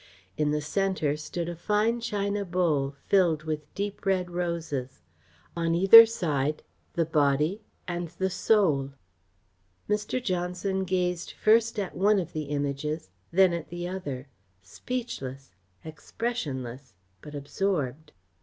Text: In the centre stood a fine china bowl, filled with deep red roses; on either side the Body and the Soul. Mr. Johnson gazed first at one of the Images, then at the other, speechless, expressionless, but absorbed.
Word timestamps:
In 0.35 0.49
the 0.49 0.61
centre 0.61 1.15
stood 1.15 1.47
a 1.47 1.55
fine 1.55 1.99
china 2.01 2.43
bowl, 2.43 2.95
filled 3.05 3.43
with 3.43 3.71
deep 3.75 4.03
red 4.03 4.31
roses; 4.31 5.03
on 5.55 5.75
either 5.75 6.07
side 6.07 6.63
the 6.93 7.05
Body 7.05 7.61
and 7.87 8.07
the 8.07 8.31
Soul. 8.31 8.93
Mr. 9.87 10.17
Johnson 10.19 10.85
gazed 10.85 11.33
first 11.39 11.77
at 11.77 11.95
one 11.95 12.17
of 12.19 12.33
the 12.33 12.45
Images, 12.45 13.11
then 13.29 13.53
at 13.53 13.69
the 13.69 13.87
other, 13.87 14.27
speechless, 14.63 15.51
expressionless, 15.85 16.95
but 17.21 17.35
absorbed. 17.35 18.11